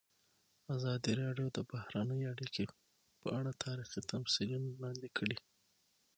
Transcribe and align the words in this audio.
ازادي 0.75 1.11
راډیو 1.23 1.47
د 1.51 1.59
بهرنۍ 1.71 2.21
اړیکې 2.33 2.65
په 3.21 3.27
اړه 3.39 3.51
تاریخي 3.65 4.01
تمثیلونه 4.11 4.67
وړاندې 4.71 5.07
کړي. 5.17 5.37